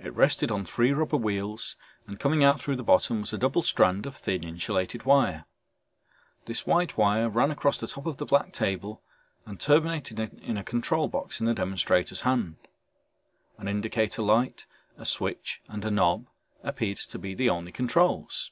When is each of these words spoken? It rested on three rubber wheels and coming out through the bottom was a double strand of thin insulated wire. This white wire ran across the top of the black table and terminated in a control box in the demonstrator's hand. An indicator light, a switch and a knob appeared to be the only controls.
It 0.00 0.12
rested 0.12 0.50
on 0.50 0.64
three 0.64 0.92
rubber 0.92 1.16
wheels 1.16 1.76
and 2.08 2.18
coming 2.18 2.42
out 2.42 2.60
through 2.60 2.74
the 2.74 2.82
bottom 2.82 3.20
was 3.20 3.32
a 3.32 3.38
double 3.38 3.62
strand 3.62 4.04
of 4.04 4.16
thin 4.16 4.42
insulated 4.42 5.04
wire. 5.04 5.44
This 6.46 6.66
white 6.66 6.98
wire 6.98 7.28
ran 7.28 7.52
across 7.52 7.78
the 7.78 7.86
top 7.86 8.04
of 8.06 8.16
the 8.16 8.26
black 8.26 8.52
table 8.52 9.00
and 9.46 9.60
terminated 9.60 10.18
in 10.18 10.56
a 10.56 10.64
control 10.64 11.06
box 11.06 11.38
in 11.38 11.46
the 11.46 11.54
demonstrator's 11.54 12.22
hand. 12.22 12.56
An 13.56 13.68
indicator 13.68 14.22
light, 14.22 14.66
a 14.98 15.04
switch 15.06 15.62
and 15.68 15.84
a 15.84 15.90
knob 15.92 16.26
appeared 16.64 16.98
to 16.98 17.16
be 17.20 17.32
the 17.32 17.48
only 17.48 17.70
controls. 17.70 18.50